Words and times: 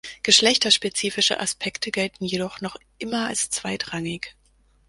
Geschlechterspezifische 0.23 1.39
Aspekte 1.39 1.91
gelten 1.91 2.25
jedoch 2.25 2.59
noch 2.59 2.75
immer 2.97 3.27
als 3.27 3.51
zweitrangig. 3.51 4.35